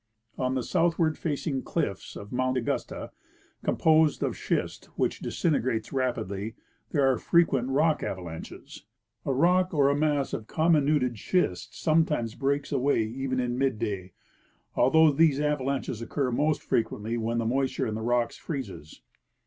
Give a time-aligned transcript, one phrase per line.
[0.39, 3.11] On the southward facing cliffs of Mount Augusta,
[3.63, 6.55] composed of schist which disintegrates rapidly,
[6.89, 8.85] there are frequent rock ava lanches.
[9.27, 14.11] A rock or a mass of comminuted schist sometimes breaks away even in midday,
[14.75, 19.01] although these avalanches occur most frequently when the moisture in the rocks freezes.